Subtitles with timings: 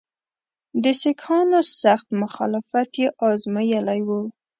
[0.83, 4.21] د سیکهانو سخت مخالفت یې آزمېیلی وو.